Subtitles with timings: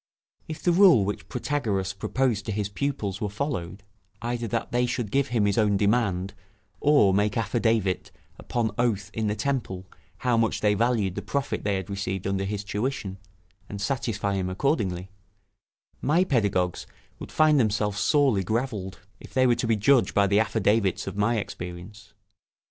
[0.47, 3.83] If the rule which Protagoras proposed to his pupils were followed
[4.19, 6.33] either that they should give him his own demand,
[6.79, 8.09] or make affidavit
[8.39, 9.85] upon oath in the temple
[10.25, 13.19] how much they valued the profit they had received under his tuition,
[13.69, 15.11] and satisfy him accordingly
[16.01, 16.87] my pedagogues
[17.19, 21.15] would find themselves sorely gravelled, if they were to be judged by the affidavits of
[21.15, 22.13] my experience.